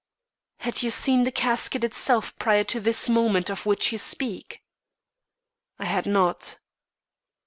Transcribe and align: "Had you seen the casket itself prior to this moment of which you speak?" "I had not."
"Had 0.61 0.81
you 0.81 0.89
seen 0.89 1.25
the 1.25 1.31
casket 1.31 1.83
itself 1.83 2.35
prior 2.39 2.63
to 2.63 2.79
this 2.79 3.07
moment 3.07 3.51
of 3.51 3.67
which 3.67 3.91
you 3.91 3.99
speak?" 3.99 4.63
"I 5.77 5.85
had 5.85 6.07
not." 6.07 6.57